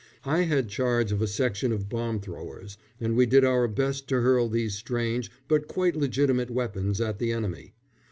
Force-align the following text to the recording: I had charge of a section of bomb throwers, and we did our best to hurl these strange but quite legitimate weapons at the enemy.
I 0.25 0.45
had 0.45 0.67
charge 0.67 1.11
of 1.11 1.21
a 1.21 1.27
section 1.27 1.71
of 1.71 1.87
bomb 1.87 2.21
throwers, 2.21 2.75
and 2.99 3.15
we 3.15 3.27
did 3.27 3.45
our 3.45 3.67
best 3.67 4.07
to 4.07 4.21
hurl 4.21 4.47
these 4.49 4.73
strange 4.73 5.29
but 5.47 5.67
quite 5.67 5.95
legitimate 5.95 6.49
weapons 6.49 6.99
at 6.99 7.19
the 7.19 7.31
enemy. 7.31 7.75